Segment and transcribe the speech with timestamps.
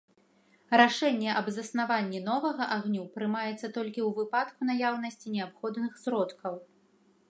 [0.79, 6.63] Рашэнне аб заснаванні новага агню прымаецца толькі ў выпадку наяўнасці неабходных сродкаў.